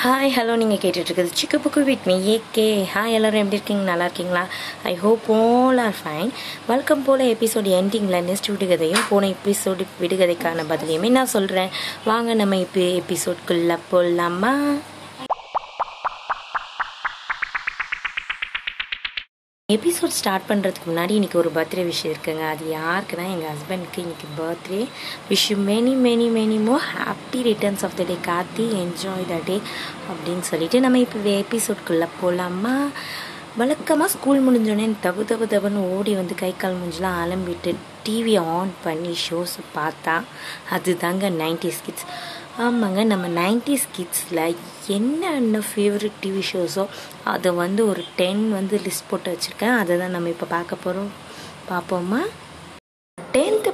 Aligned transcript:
Hi 0.00 0.30
hello 0.30 0.54
நீங்கள் 0.56 0.80
கேட்டுட்ருக்குது 0.82 1.30
Chikku 1.32 1.58
Bukku 1.58 1.80
with 1.84 2.06
me 2.06 2.14
AK 2.34 2.66
hi 2.92 3.12
எல்லோரும் 3.12 3.40
எப்படி 3.40 3.56
இருக்கீங்க? 3.56 3.82
நல்லா 3.82 4.04
இருக்கீங்களா? 4.04 4.42
I 4.84 4.94
hope 4.94 5.26
all 5.32 5.78
are 5.78 5.96
fine 5.98 6.30
welcome 6.66 7.02
pole 7.02 7.24
episode 7.26 7.70
எண்டிங்கில் 7.80 8.24
நெக்ஸ்ட் 8.28 8.50
விடுகதையும் 8.52 9.04
போன 9.08 9.28
எபிசோடு 9.34 9.86
விடுகதைக்கான 10.00 10.64
பதிலையுமே 10.70 11.10
நான் 11.10 11.34
சொல்கிறேன் 11.34 11.72
வாங்க 12.04 12.34
நம்ம 12.34 12.56
இப்போ 12.58 12.80
எபிசோட்குள்ளே 13.00 13.78
போடலாமா 13.90 14.54
எபிசோட் 19.74 20.14
ஸ்டார்ட் 20.18 20.46
பண்ணுறதுக்கு 20.48 20.86
முன்னாடி 20.86 21.10
இன்றைக்கி 21.10 21.34
ஒரு 21.34 21.50
பர்த்டே 21.54 21.84
விஷயம் 21.84 22.12
இருக்குங்க. 22.14 22.44
அது 22.48 22.64
யாருக்குன்னா 22.72 23.24
எங்கள் 23.34 23.50
ஹஸ்பண்டுக்கு 23.50 23.98
இன்றைக்கி 23.98 24.28
birthday 24.38 24.80
wish 25.30 25.48
many 25.66 25.92
many 26.06 26.26
many 26.38 26.58
more 26.68 26.76
happy 26.92 27.40
returns 27.42 27.84
of 27.84 27.96
the 27.96 28.04
day 28.04 28.16
Kathi 28.26 28.64
enjoy 28.82 29.26
the 29.28 29.38
டே 29.44 29.60
அப்படின்னு 30.10 30.40
சொல்லிட்டு 30.40 30.80
நம்ம 30.80 30.98
இப்போ 30.98 31.18
எபிசோட்குள்ளே 31.18 32.08
போகலாமா 32.20 32.74
வழக்கமாக 33.56 34.10
ஸ்கூல் 34.10 34.40
முடிஞ்சோடனே 34.48 34.88
தபு 35.02 35.22
தபு 35.24 35.46
தபுன்னு 35.46 35.80
ஓடி 35.96 36.14
வந்து 36.14 36.34
கை 36.34 36.52
கால் 36.56 36.74
மூஞ்செலாம் 36.74 37.20
அலம்பிட்டு 37.22 37.70
டிவியை 38.04 38.42
ஆன் 38.58 38.70
பண்ணி 38.84 39.16
ஷோஸ் 39.30 39.56
பார்த்தா 39.76 40.14
அது 40.70 40.96
தாங்க 40.96 41.30
நைன்டிஸ் 41.30 41.82
கிட்ஸ் 41.86 42.06
ஆமாங்க 42.64 43.04
நம்ம 43.04 43.26
நைன்டிஸ் 43.28 43.86
கிட்ஸில் 43.96 44.56
என்னென்ன 44.86 45.58
ஃபேவரட் 45.58 46.18
டிவி 46.22 46.42
ஷோஸோ 46.52 46.84
அதை 47.24 47.50
வந்து 47.52 47.88
ஒரு 47.88 48.02
டென் 48.16 48.42
வந்து 48.52 48.80
லிஸ்ட் 48.84 49.08
போட்டு 49.10 49.28
வச்சுருக்கேன். 49.32 49.76
அதை 49.78 49.98
தான் 49.98 50.10
நம்ம 50.10 50.28
இப்போ 50.28 50.46
பார்க்க 50.46 50.84
போகிறோம் 50.84 51.10
பார்ப்போமா? 51.70 52.20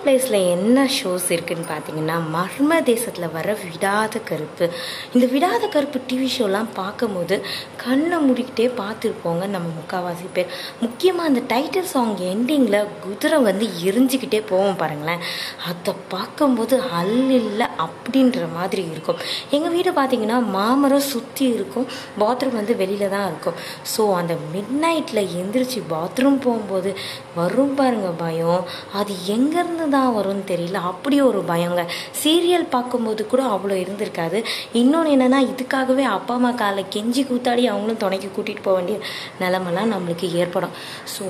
பிளேஸில் 0.07 0.39
என்ன 0.57 0.81
ஷோஸ் 0.97 1.25
இருக்குதுன்னு 1.35 1.69
பார்த்தீங்கன்னா 1.71 2.17
மர்ம 2.35 2.77
தேசத்தில் 2.89 3.33
வர 3.37 3.49
விடாத 3.63 4.21
கருப்பு. 4.29 4.67
இந்த 5.15 5.25
விடாத 5.33 5.63
கருப்பு 5.73 5.99
டிவி 6.11 6.29
ஷோலாம் 6.35 6.69
பார்க்கும்போது 6.79 7.37
கண்ணை 7.83 8.19
மூடிக்கிட்டே 8.27 8.67
பார்த்துருப்போங்க 8.81 9.45
நம்ம 9.55 9.71
முக்கால்வாசி 9.79 10.29
பேர். 10.37 10.53
முக்கியமாக 10.83 11.31
அந்த 11.31 11.41
டைட்டில் 11.53 11.89
சாங் 11.95 12.13
எண்டிங்கில் 12.33 12.79
குதிரை 13.07 13.41
வந்து 13.49 13.67
எரிஞ்சிக்கிட்டே 13.89 14.41
போவோம் 14.51 14.79
பாருங்களேன். 14.83 15.25
அதை 15.71 15.95
பார்க்கும்போது 16.15 16.79
அல்லில்லை 17.01 17.69
அப்படின்ற 17.87 18.45
மாதிரி 18.59 18.85
இருக்கும். 18.93 19.19
எங்கள் 19.59 19.75
வீடு 19.77 19.93
பார்த்தீங்கன்னா 19.99 20.39
மாமரம் 20.59 21.05
சுற்றி 21.13 21.47
இருக்கும். 21.57 21.89
பாத்ரூம் 22.25 22.59
வந்து 22.61 22.77
வெளியில் 22.83 23.15
தான் 23.17 23.29
இருக்கும். 23.33 23.59
ஸோ 23.95 24.05
அந்த 24.21 24.37
மிட் 24.55 24.75
நைட்டில் 24.87 25.25
எந்திரிச்சு 25.43 25.83
பாத்ரூம் 25.97 26.41
போகும்போது 26.47 26.93
வரும் 27.41 27.77
பாருங்க 27.83 28.15
பயம். 28.25 28.65
அது 29.01 29.13
எங்கேருந்து 29.37 29.95
தான் 29.97 30.15
வரும்னு 30.19 30.45
தெரியல. 30.53 30.81
அப்படி 30.93 31.19
ஒரு 31.29 31.43
பயங்க. 31.51 31.83
சீரியல் 32.23 32.67
பார்க்கும்போது 32.77 33.23
கூட 33.33 33.43
அவ்வளோ 33.55 33.77
இருந்திருக்காது. 33.85 34.41
இன்னொன்று 34.83 35.15
என்னென்னா 35.17 35.41
இதுக்காகவே 35.53 36.07
அப்பா 36.17 36.35
அம்மா 36.39 36.53
காலை 36.63 36.85
கெஞ்சி 36.95 37.25
கூத்தாடி 37.31 37.65
அவங்களும் 37.73 38.03
துணைக்கு 38.05 38.31
கூட்டிகிட்டு 38.37 38.67
போக 38.67 38.77
வேண்டிய 38.79 38.99
நிலமெல்லாம் 39.43 39.93
நம்மளுக்கு 39.95 40.29
ஏற்படும். 40.43 40.75
ஸோ 41.15 41.25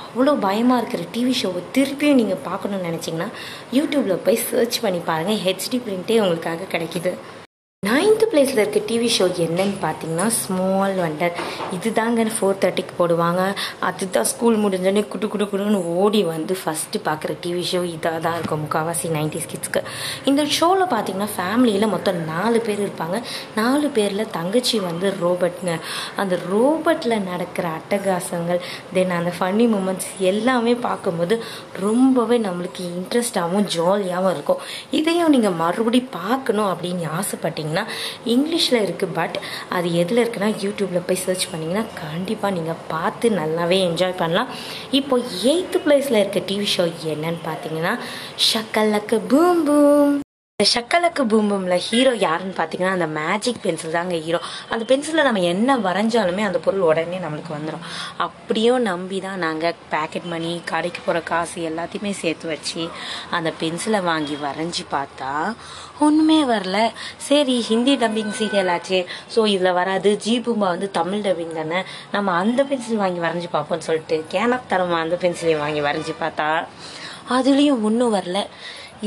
அவ்வளோ 0.00 0.34
பயமாக 0.46 0.80
இருக்கிற 0.82 1.04
டிவி 1.14 1.34
ஷோவை 1.42 1.62
திருப்பியும் 1.78 2.20
நீங்கள் 2.22 2.44
பார்க்கணும்னு 2.48 2.88
நினச்சிங்கன்னா 2.90 3.30
யூடியூப்பில் 3.78 4.24
போய் 4.26 4.44
சர்ச் 4.48 4.82
பண்ணி 4.86 5.02
பாருங்கள் 5.10 5.42
ஹெச்டி 5.46 5.80
பிரிண்ட்டே 5.86 6.20
உங்களுக்காக 6.24 6.70
கிடைக்கிது. 6.74 7.12
நைன்த்து 7.86 8.24
பிளேஸில் 8.32 8.60
இருக்க 8.62 8.80
டிவி 8.88 9.08
ஷோ 9.14 9.24
என்னன்னு 9.44 9.76
பார்த்தீங்கன்னா 9.84 10.26
ஸ்மால் 10.40 10.96
வண்டர் 11.04 11.38
இது 11.76 11.88
தாங்க 11.98 12.26
ஃபோர் 12.36 12.60
தேர்ட்டிக்கு 12.62 12.94
போடுவாங்க. 12.98 13.42
அதுதான் 13.88 14.28
ஸ்கூல் 14.32 14.56
முடிஞ்சோடனே 14.64 15.02
குடு 15.12 15.26
குடு 15.32 15.44
குடுன்னு 15.52 15.78
ஓடி 16.02 16.20
வந்து 16.32 16.54
ஃபஸ்ட்டு 16.60 16.98
பார்க்குற 17.08 17.32
டிவி 17.44 17.64
ஷோ 17.70 17.80
இதாக 17.94 18.18
தான் 18.26 18.36
இருக்கும். 18.38 18.62
முக்கால்வாசி 18.64 19.08
நைன்டிஸ் 19.16 19.48
கிட்ஸ்க்கு 19.52 19.80
இந்த 20.32 20.44
ஷோவில் 20.58 20.92
பார்த்தீங்கன்னா 20.94 21.28
ஃபேமிலியில் 21.36 21.88
மொத்தம் 21.94 22.20
நாலு 22.32 22.60
பேர் 22.68 22.82
இருப்பாங்க. 22.86 23.18
நாலு 23.60 23.88
பேரில் 23.96 24.30
தங்கச்சி 24.38 24.78
வந்து 24.88 25.08
ரோபோட்ங்க 25.24 25.74
அந்த 26.24 26.38
ரோபோட்டில் 26.52 27.16
நடக்கிற 27.30 27.66
அட்டகாசங்கள் 27.80 28.62
தென் 28.94 29.16
அந்த 29.18 29.32
ஃபன்னி 29.40 29.68
மூமெண்ட்ஸ் 29.74 30.08
எல்லாமே 30.32 30.76
பார்க்கும்போது 30.86 31.36
ரொம்பவே 31.86 32.38
நம்மளுக்கு 32.48 32.84
இன்ட்ரெஸ்டாகவும் 32.94 33.68
ஜாலியாகவும் 33.76 34.32
இருக்கும். 34.36 34.62
இதையும் 35.00 35.34
நீங்கள் 35.36 35.58
மறுபடியும் 35.64 36.14
பார்க்கணும் 36.20 36.70
அப்படின்னு 36.72 37.12
ஆசைப்பட்டீங்க 37.20 37.72
பார்த்தீங்கன்னா 37.74 37.84
இங்கிலீஷில் 38.34 38.84
இருக்குது 38.84 39.16
பட் 39.18 39.36
அது 39.76 39.88
எதில் 40.02 40.22
இருக்குன்னா 40.24 40.50
யூடியூப்பில் 40.64 41.06
போய் 41.08 41.22
சர்ச் 41.24 41.46
பண்ணிங்கன்னா 41.52 41.84
கண்டிப்பாக 42.02 42.56
நீங்கள் 42.58 42.82
பார்த்து 42.94 43.30
நல்லாவே 43.40 43.78
என்ஜாய் 43.88 44.20
பண்ணலாம். 44.22 44.50
இப்போ 45.00 45.16
எயித்து 45.52 45.80
பிளேஸில் 45.86 46.22
இருக்க 46.22 46.42
டிவி 46.50 46.68
ஷோ 46.76 46.86
என்னன்னு 47.14 47.42
பார்த்தீங்கன்னா 47.48 47.94
ஷக்கல்லக்கு 48.50 49.18
பூம் 49.32 49.64
பூம் 49.70 50.23
இந்த 50.60 50.66
ஷக்கலக்கு 50.72 51.22
பூம்பும்ல 51.30 51.76
ஹீரோ 51.86 52.10
யாருன்னு 52.24 52.52
பார்த்தீங்கன்னா 52.58 52.90
அந்த 52.96 53.06
மேஜிக் 53.16 53.58
பென்சில் 53.62 53.94
தாங்க 53.96 54.18
ஹீரோ 54.26 54.38
அந்த 54.70 54.84
பென்சிலில் 54.90 55.26
நம்ம 55.28 55.40
என்ன 55.52 55.76
வரைஞ்சாலுமே 55.86 56.42
அந்த 56.46 56.58
பொருள் 56.58 56.84
உடனே 56.90 57.18
நம்மளுக்கு 57.24 57.52
வந்துடும் 57.56 57.82
அப்படியும் 58.16 58.82
நம்பி 58.82 59.18
தான் 59.20 59.42
நாங்கள் 59.46 59.80
பேக்கெட் 59.92 60.28
மணி 60.32 60.52
கடைக்கு 60.64 61.00
போகிற 61.06 61.22
காசு 61.30 61.56
எல்லாத்தையுமே 61.70 62.12
சேர்த்து 62.20 62.46
வச்சு 62.48 62.82
அந்த 63.30 63.52
பென்சிலை 63.62 64.00
வாங்கி 64.02 64.36
வரைஞ்சி 64.44 64.84
பார்த்தா 64.92 65.32
ஒன்றுமே 66.00 66.38
வரல. 66.44 66.76
சரி 67.28 67.56
ஹிந்தி 67.70 67.96
டப்பிங் 67.96 68.32
சீரியல் 68.38 68.72
ஆச்சு. 68.76 69.00
ஸோ 69.36 69.46
இதில் 69.46 69.76
வராது. 69.80 70.12
ஜி 70.18 70.36
பூம்பா 70.40 70.70
வந்து 70.74 70.90
தமிழ் 70.90 71.26
டப்பிங் 71.26 71.58
தானே. 71.60 71.80
நம்ம 72.12 72.36
அந்த 72.42 72.60
பென்சில் 72.64 73.02
வாங்கி 73.04 73.22
வரைஞ்சி 73.26 73.50
பார்ப்போம்னு 73.56 73.88
சொல்லிட்டு 73.88 74.18
கேனப் 74.28 74.70
தரமா 74.70 75.00
அந்த 75.00 75.18
பென்சிலையும் 75.24 75.64
வாங்கி 75.66 75.80
வரைஞ்சி 75.80 76.16
பார்த்தா 76.20 76.48
அதுலேயும் 77.30 77.82
ஒன்றும் 77.82 78.16
வரல. 78.16 78.38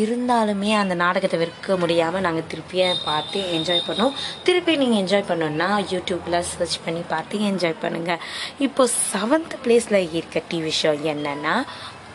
இருந்தாலுமே 0.04 0.72
அந்த 0.82 0.96
நாடகத்தை 1.04 1.40
விற்க 1.42 1.78
முடியாமல் 1.82 2.26
நாங்கள் 2.26 2.50
திருப்பியே 2.52 2.88
பார்த்து 3.10 3.40
என்ஜாய் 3.58 3.88
பண்ணோம். 3.90 4.16
திருப்பி 4.48 4.76
நீங்கள் 4.82 5.02
என்ஜாய் 5.04 5.30
பண்ணோன்னா 5.32 5.70
யூடியூப்பில் 5.94 6.40
சர்ச் 6.54 6.78
பண்ணி 6.86 7.04
பார்த்து 7.14 7.44
என்ஜாய் 7.52 7.82
பண்ணுங்கள் 7.84 8.24
இப்போது 8.68 8.94
செவன்த் 9.12 9.56
பிளேஸில் 9.66 10.00
இருக்க 10.18 10.42
டிவி 10.52 10.74
ஷோ 10.82 10.94
என்னென்னா 11.14 11.56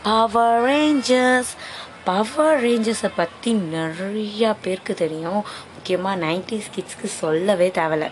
பவர் 0.09 0.61
ரேஞ்சர்ஸ் 0.69 1.53
பவர் 2.09 2.61
ரேஞ்சர்ஸை 2.65 3.11
பற்றி 3.17 3.51
நிறையா 3.77 4.51
பேருக்கு 4.63 4.95
தெரியும். 5.03 5.43
முக்கியமாக 5.75 6.21
நைன்டிஸ் 6.27 6.73
கிட்ஸ்க்கு 6.75 7.09
சொல்லவே 7.23 7.71
தேவையில்லை. 7.79 8.11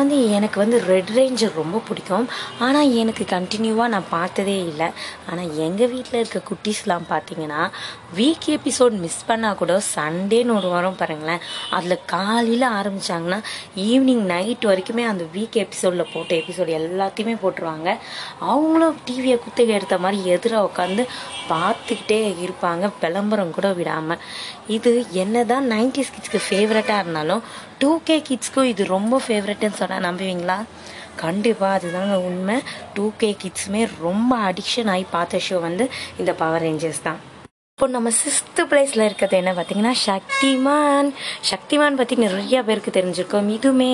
வந்து 0.00 0.16
எனக்கு 0.36 0.58
வந்து 0.62 0.78
ரெட் 0.90 1.12
ரேஞ்சர் 1.18 1.58
ரொம்ப 1.60 1.80
பிடிக்கும். 1.88 2.26
ஆனால் 2.66 2.92
எனக்கு 3.00 3.24
கண்டினியூவாக 3.34 3.92
நான் 3.94 4.08
பார்த்ததே 4.16 4.56
இல்லை. 4.70 4.88
ஆனால் 5.30 5.52
எங்கள் 5.66 5.90
வீட்டில் 5.94 6.20
இருக்க 6.20 6.40
குட்டீஸ்லாம் 6.50 7.06
பார்த்தீங்கன்னா 7.12 7.62
வீக் 8.18 8.48
எபிசோட் 8.56 8.96
மிஸ் 9.04 9.22
பண்ணால் 9.30 9.58
கூட 9.62 9.74
சண்டேன்னு 9.94 10.56
ஒரு 10.58 10.70
வாரம் 10.74 10.98
பாருங்களேன். 11.00 11.42
அதில் 11.78 12.04
காலையில் 12.14 12.66
ஆரம்பித்தாங்கன்னா 12.78 13.40
ஈவினிங் 13.88 14.24
நைட் 14.34 14.68
வரைக்குமே 14.70 15.06
அந்த 15.12 15.26
வீக் 15.36 15.58
எபிசோடில் 15.64 16.10
போட்ட 16.14 16.32
எபிசோடு 16.42 16.76
எல்லாத்தையுமே 16.80 17.36
போட்டுருவாங்க. 17.44 17.88
அவங்களும் 18.52 18.98
டிவியை 19.08 19.38
குத்தகை 19.46 19.74
எடுத்த 19.78 19.98
மாதிரி 20.04 20.18
எதிராக 20.36 20.68
உட்காந்து 20.70 21.04
பார்த்துக்கிட்டே 21.52 22.20
இருப்பாங்க. 22.46 22.84
விளம்பரம் 23.02 23.54
கூட 23.56 23.68
விடாமல் 23.78 24.22
இது 24.76 24.90
என்ன 25.22 25.44
தான் 25.50 25.66
நைன்டிஸ் 25.72 26.12
கிட்ஸ்க்கு 26.14 26.40
ஃபேவரட்டாக 26.46 27.02
இருந்தாலும் 27.02 27.42
டூ 27.80 28.00
கே 28.04 28.22
கிட்ஸ்க்கும் 28.28 28.64
இது 28.64 28.84
ரொம்ப 28.84 29.20
ஃபேவரட்டுன்னு 29.26 29.78
சொன்னால் 29.80 30.04
நம்புவீங்களா? 30.06 30.56
கண்டிப்பாக 31.16 31.76
அதுதாங்க 31.78 32.14
உண்மை. 32.28 32.56
டூ 32.94 33.12
கே 33.16 33.36
கிட்ஸுமே 33.42 33.88
ரொம்ப 34.00 34.38
அடிக்ஷன் 34.50 34.90
ஆகி 34.94 35.06
பார்த்த 35.10 35.40
ஷோ 35.48 35.60
வந்து 35.60 35.90
இந்த 36.18 36.32
பவர் 36.32 36.62
ரேஞ்சர்ஸ் 36.62 37.02
தான். 37.02 37.20
இப்போ 37.78 37.88
நம்ம 37.94 38.10
சிக்ஸ்த்து 38.20 38.62
பிளேஸில் 38.70 39.04
இருக்கிறது 39.04 39.36
என்ன 39.40 39.50
பார்த்தீங்கன்னா 39.56 39.92
சக்திமான். 40.06 41.08
சக்திமான் 41.50 41.98
பற்றி 42.00 42.14
நிறைய 42.24 42.62
பேருக்கு 42.68 42.96
தெரிஞ்சிருக்கோம். 42.96 43.48
இதுவுமே 43.56 43.90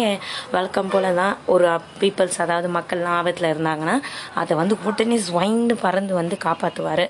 வழக்கம் 0.55 0.91
போல 0.93 1.13
தான் 1.21 1.35
ஒரு 1.55 1.67
பீப்புள்ஸ் 2.03 2.39
அதாவது 2.45 2.69
மக்கள்லாம் 2.77 3.17
ஆபத்தில் 3.21 3.53
இருந்தாங்கன்னா 3.55 3.97
அதை 4.43 4.55
வந்து 4.61 4.77
உடனே 4.91 5.19
ஸ்வைண்டு 5.27 5.75
பறந்து 5.85 6.15
வந்து 6.21 6.39
காப்பாற்றுவார் 6.47 7.05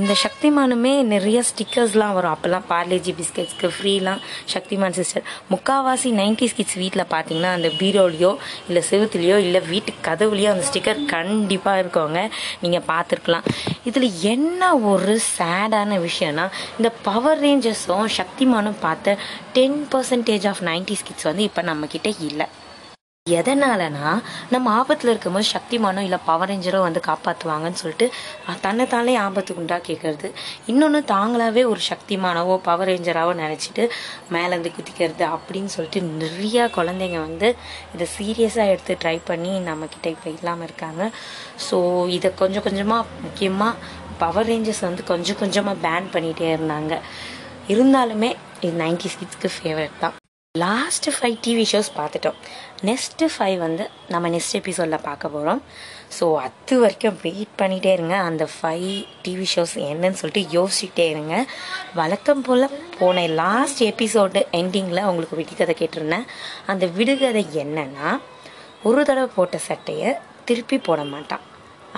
இந்த 0.00 0.12
சக்திமானுமே 0.22 0.92
நிறைய 1.14 1.40
ஸ்டிக்கர்ஸ்லாம் 1.48 2.14
வரும். 2.18 2.32
அப்போல்லாம் 2.34 2.68
பார்லேஜி 2.70 3.12
பிஸ்கெட்ஸ்க்கு 3.18 3.68
ஃப்ரீலாம் 3.74 4.22
சக்திமான் 4.54 4.96
சிஸ்டர் 4.98 5.26
முக்காவாசி 5.52 6.10
நைன்டிஸ் 6.20 6.56
கிட்ஸ் 6.60 6.78
வீட்டில் 6.82 7.04
பார்த்தீங்கன்னா 7.12 7.52
அந்த 7.58 7.68
பீரோலையோ 7.80 8.32
இல்லை 8.68 8.82
செவுத்துலேயோ 8.90 9.36
இல்லை 9.46 9.62
வீட்டு 9.72 9.92
கதவுலையோ 10.08 10.50
அந்த 10.54 10.66
ஸ்டிக்கர் 10.70 11.04
கண்டிப்பாக 11.14 11.82
இருக்கவங்க 11.82 12.22
நீங்கள் 12.64 12.86
பார்த்துருக்கலாம். 12.92 13.46
இதில் 13.90 14.08
என்ன 14.34 14.72
ஒரு 14.94 15.14
சேடான 15.36 16.00
விஷயம்னா 16.08 16.46
இந்த 16.78 16.90
பவர் 17.08 17.42
ரேஞ்சஸும் 17.46 18.12
சக்திமானும் 18.18 18.82
பார்த்த 18.86 19.16
ten 19.58 19.80
percentage 19.94 20.48
of 20.52 20.64
nineties 20.72 21.06
kids 21.08 21.30
வந்து 21.30 21.48
இப்போ 21.50 21.64
நம்மக்கிட்ட 21.70 22.10
இல்லை. 22.30 22.48
எதனாலனா 23.26 24.08
நம்ம 24.54 24.72
ஆபத்தில் 24.78 25.10
இருக்கும்போது 25.10 25.46
சக்திமானோ 25.52 26.00
இல்லை 26.06 26.18
பவர் 26.26 26.50
ரேஞ்சரோ 26.50 26.80
வந்து 26.86 27.00
காப்பாற்றுவாங்கன்னு 27.06 27.80
சொல்லிட்டு 27.82 28.06
தன்னைத்தானே 28.64 29.12
ஆபத்துக்கு 29.22 29.62
உண்டா 29.62 29.78
கேட்கறது 29.86 30.28
இன்னொன்று 30.72 31.00
தாங்களாகவே 31.12 31.62
ஒரு 31.70 31.80
சக்திமானவோ 31.88 32.56
பவர் 32.68 32.90
ரேஞ்சராகவோ 32.92 33.32
நினச்சிட்டு 33.40 33.84
மேலேருந்து 34.34 34.72
குதிக்கிறது 34.76 35.24
அப்படின்னு 35.36 35.72
சொல்லிட்டு 35.76 36.02
நிறையா 36.22 36.66
குழந்தைங்க 36.76 37.18
வந்து 37.28 37.50
இதை 37.94 38.08
சீரியஸாக 38.16 38.72
எடுத்து 38.74 38.98
ட்ரை 39.04 39.16
பண்ணி 39.30 39.54
நம்மக்கிட்ட 39.70 40.06
இப்போ 40.16 40.30
இல்லாமல் 40.38 40.68
இருக்காங்க. 40.68 41.02
ஸோ 41.68 41.78
இதை 42.18 42.30
கொஞ்சம் 42.42 42.66
கொஞ்சமாக 42.68 43.06
முக்கியமாக 43.26 43.74
பவர் 44.24 44.50
ரேஞ்சர்ஸ் 44.54 44.84
வந்து 44.88 45.04
கொஞ்சம் 45.12 45.40
கொஞ்சமாக 45.44 45.82
பேன் 45.86 46.12
பண்ணிகிட்டே 46.16 46.50
இருந்தாங்க. 46.56 46.94
இருந்தாலுமே 47.72 48.28
இது 48.64 48.74
நைன்டி 48.84 49.08
சிக்ஸ்க்கு 49.16 49.48
ஃபேவரட் 49.56 49.98
தான். 50.04 50.14
லாஸ்ட்டு 50.54 51.12
ஃபைவ் 51.14 51.36
டிவி 51.44 51.64
ஷோஸ் 51.70 51.88
பார்த்துட்டோம். 51.96 52.36
நெக்ஸ்ட்டு 52.88 53.28
ஃபைவ் 53.34 53.56
வந்து 53.64 53.84
நம்ம 54.12 54.28
நெக்ஸ்ட் 54.34 54.56
எபிசோடில் 54.58 55.04
பார்க்க 55.06 55.30
போகிறோம் 55.34 55.60
ஸோ 56.16 56.24
அது 56.42 56.74
வரைக்கும் 56.82 57.16
வெயிட் 57.24 57.54
பண்ணிகிட்டே 57.60 57.92
இருங்க. 57.96 58.16
அந்த 58.28 58.44
ஃபைவ் 58.56 58.90
டிவி 59.24 59.46
ஷோஸ் 59.54 59.74
என்னன்னு 59.88 60.20
சொல்லிட்டு 60.20 60.42
யோசிச்சுட்டே 60.56 61.06
இருங்க. 61.14 61.34
வழக்கம் 62.00 62.44
போல் 62.48 62.66
போன 62.98 63.24
லாஸ்ட் 63.40 63.82
எபிசோடு 63.92 64.42
எண்டிங்கில் 64.60 65.08
உங்களுக்கு 65.10 65.40
விடுகதை 65.40 65.76
கேட்டிருந்தேன். 65.80 66.28
அந்த 66.72 66.86
விடுகதை 66.98 67.44
என்னன்னா 67.64 68.10
ஒரு 68.90 69.02
தடவை 69.10 69.30
போட்ட 69.38 69.58
சட்டையை 69.68 70.12
திருப்பி 70.50 70.78
போட 70.90 71.02
மாட்டான். 71.14 71.44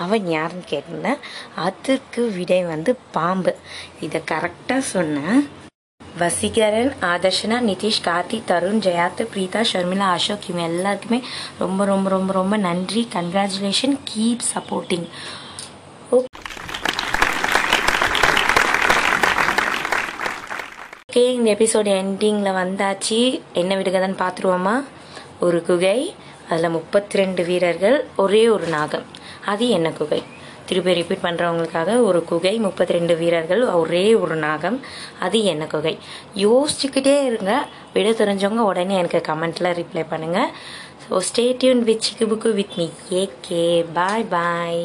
அவன் 0.03 0.25
யாருன்னு 0.29 0.65
கேட்டிருந்தேன் 0.69 1.19
அதுக்கு 1.55 2.21
விடை 2.37 2.59
வந்து 2.63 2.91
பாம்பு. 3.11 3.53
இதை 3.99 4.21
கரெக்டாக 4.31 4.83
சொன்னேன் 4.95 5.41
வசீகரன் 6.19 6.93
ஆதர்ஷனா 7.01 7.57
நிதிஷ் 7.69 8.05
கார்த்தி 8.05 8.37
தருண் 8.51 8.79
ஜெயாத்து 8.85 9.23
பிரீதா 9.33 9.61
ஷர்மிளா 9.71 10.07
அசோக் 10.17 10.47
இவங்க 10.49 10.67
எல்லாருக்குமே 10.67 11.19
ரொம்ப 11.59 11.85
ரொம்ப 11.85 12.09
ரொம்ப 12.09 12.33
ரொம்ப 12.33 12.57
நன்றி. 12.57 13.07
கங்க்ராச்சுலேஷன் 13.13 13.97
கீப் 14.13 14.47
சப்போர்ட்டிங் 14.53 15.07
ஓகே 21.11 21.25
இந்த 21.37 21.51
எபிசோடு 21.51 21.89
எண்டிங்கில் 22.01 22.57
வந்தாச்சு. 22.61 23.19
என்ன 23.53 23.75
விடுகதைன்னு 23.75 24.21
பார்த்துருவோமா? 24.23 24.75
ஒரு 25.39 25.59
குகை. 25.63 26.15
அதில் 26.49 26.69
முப்பத்தி 26.69 27.17
ரெண்டு 27.17 27.43
வீரர்கள் 27.43 28.05
ஒரே 28.15 28.49
ஒரு 28.49 28.67
நாகம். 28.67 29.05
அது 29.45 29.69
என்ன 29.69 29.89
குகை? 29.91 30.23
திருப்பி 30.65 30.93
ரிப்பீட் 30.93 31.23
பண்ணுறவங்களுக்காக 31.25 32.01
ஒரு 32.01 32.23
குகை 32.23 32.59
முப்பத்தி 32.59 32.93
ரெண்டு 32.93 33.15
வீரர்கள் 33.15 33.63
ஒரே 33.69 34.15
ஒரு 34.15 34.35
நாகம். 34.35 34.81
அது 35.19 35.43
என்ன 35.43 35.65
குகை? 35.65 35.97
யோசிச்சுக்கிட்டே 36.35 37.15
இருங்க. 37.25 37.53
விட 37.93 38.09
தெரிஞ்சவங்க 38.11 38.63
உடனே 38.71 38.95
எனக்கு 38.95 39.21
கமெண்ட்டில் 39.31 39.75
ரிப்ளை 39.81 40.05
பண்ணுங்கள் 40.09 40.51
so 41.03 41.21
stay tuned 41.29 41.83
with 41.89 42.01
Chikku 42.01 42.27
Bukku 42.27 42.53
with 42.53 42.77
me 42.77 42.87
AK 43.23 43.85
bye 43.93 44.23
bye 44.23 44.81